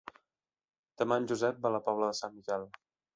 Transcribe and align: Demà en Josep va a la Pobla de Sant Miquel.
Demà 1.01 1.19
en 1.21 1.27
Josep 1.31 1.59
va 1.65 1.69
a 1.71 1.73
la 1.75 1.83
Pobla 1.91 2.09
de 2.13 2.17
Sant 2.21 2.33
Miquel. 2.39 2.67